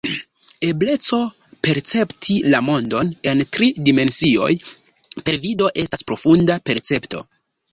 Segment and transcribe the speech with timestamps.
[0.67, 1.17] Ebleco
[1.67, 4.49] percepti la mondon en tri dimensioj
[5.29, 7.23] per vido estas profunda percepto.